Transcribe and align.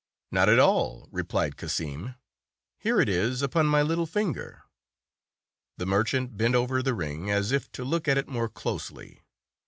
"Not 0.31 0.49
at 0.49 0.57
all," 0.57 1.07
replied 1.11 1.57
Cassim. 1.57 2.15
"Here 2.79 2.99
it 2.99 3.07
is 3.07 3.43
upon 3.43 3.67
my 3.67 3.83
little 3.83 4.07
finger." 4.07 4.63
The 5.77 5.85
merchant 5.85 6.35
bent 6.35 6.55
over 6.55 6.81
the 6.81 6.95
ring, 6.95 7.29
as 7.29 7.51
if 7.51 7.71
to 7.73 7.83
look 7.83 8.07
at 8.07 8.17
it 8.17 8.27
more 8.27 8.49
closely. 8.49 9.21